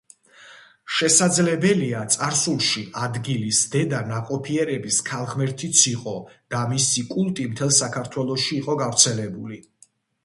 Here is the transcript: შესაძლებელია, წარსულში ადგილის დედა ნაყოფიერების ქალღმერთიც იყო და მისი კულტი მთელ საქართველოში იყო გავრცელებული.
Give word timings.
შესაძლებელია, 0.99 1.99
წარსულში 2.15 2.83
ადგილის 3.07 3.61
დედა 3.75 3.99
ნაყოფიერების 4.13 4.97
ქალღმერთიც 5.11 5.85
იყო 5.95 6.17
და 6.55 6.65
მისი 6.73 7.07
კულტი 7.13 7.49
მთელ 7.53 7.75
საქართველოში 7.83 8.53
იყო 8.63 8.81
გავრცელებული. 8.85 9.65